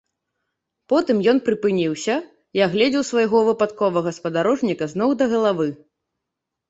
[0.93, 2.15] Потым ён прыпыніўся
[2.59, 5.67] і агледзеў свайго выпадковага спадарожніка з ног да галавы.